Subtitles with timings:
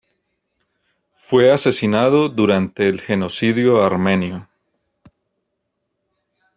[1.15, 4.47] Fue asesinado durante el genocidio armenio.